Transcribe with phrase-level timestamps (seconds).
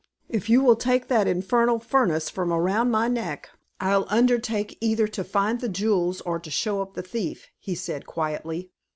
[0.29, 5.23] "If you will take that infernal furnace from around my neck, I'll undertake either to
[5.23, 8.71] find the jewels or to show up the thief," he said quietly.